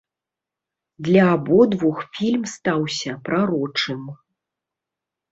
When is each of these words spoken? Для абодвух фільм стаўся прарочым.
Для 1.07 1.25
абодвух 1.33 1.99
фільм 2.15 2.43
стаўся 2.53 3.11
прарочым. 3.27 4.01